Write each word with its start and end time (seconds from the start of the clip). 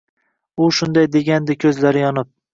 u 0.61 0.69
shunday 0.77 1.07
degandi 1.17 1.59
ko’zlari 1.67 2.05
yonib. 2.07 2.35